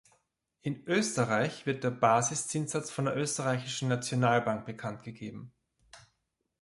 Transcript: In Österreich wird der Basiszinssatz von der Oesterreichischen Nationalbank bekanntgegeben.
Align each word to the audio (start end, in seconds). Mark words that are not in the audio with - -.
In 0.63 0.83
Österreich 0.87 1.67
wird 1.67 1.83
der 1.83 1.91
Basiszinssatz 1.91 2.89
von 2.89 3.05
der 3.05 3.15
Oesterreichischen 3.15 3.87
Nationalbank 3.87 4.65
bekanntgegeben. 4.65 5.53